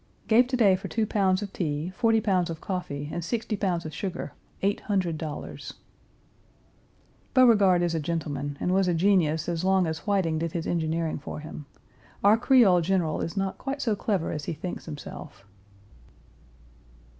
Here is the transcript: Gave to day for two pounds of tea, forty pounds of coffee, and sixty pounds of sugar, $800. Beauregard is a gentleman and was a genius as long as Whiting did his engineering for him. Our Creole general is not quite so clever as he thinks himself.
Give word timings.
Gave 0.27 0.47
to 0.47 0.57
day 0.57 0.75
for 0.75 0.87
two 0.87 1.05
pounds 1.05 1.43
of 1.43 1.53
tea, 1.53 1.91
forty 1.95 2.19
pounds 2.21 2.49
of 2.49 2.59
coffee, 2.59 3.07
and 3.13 3.23
sixty 3.23 3.55
pounds 3.55 3.85
of 3.85 3.93
sugar, 3.93 4.33
$800. 4.63 5.73
Beauregard 7.35 7.83
is 7.83 7.93
a 7.93 7.99
gentleman 7.99 8.57
and 8.59 8.73
was 8.73 8.87
a 8.87 8.95
genius 8.95 9.47
as 9.47 9.63
long 9.63 9.85
as 9.85 10.07
Whiting 10.07 10.39
did 10.39 10.53
his 10.53 10.65
engineering 10.65 11.19
for 11.19 11.39
him. 11.41 11.67
Our 12.23 12.35
Creole 12.39 12.81
general 12.81 13.21
is 13.21 13.37
not 13.37 13.59
quite 13.59 13.79
so 13.79 13.95
clever 13.95 14.31
as 14.31 14.45
he 14.45 14.53
thinks 14.53 14.85
himself. 14.85 15.45